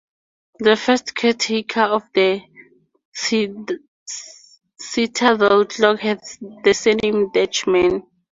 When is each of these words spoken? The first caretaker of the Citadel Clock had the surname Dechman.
The 0.57 0.75
first 0.77 1.13
caretaker 1.13 1.81
of 1.81 2.01
the 2.15 2.41
Citadel 3.13 3.75
Clock 5.65 5.99
had 5.99 6.19
the 6.63 6.73
surname 6.73 7.29
Dechman. 7.29 8.01